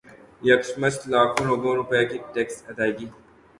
یکمشت 0.47 1.01
لاکھوں 1.11 1.45
لاکھوں 1.49 1.69
روپے 1.79 1.99
کے 2.09 2.17
ٹیکس 2.33 2.55
ادائیگی 2.69 3.07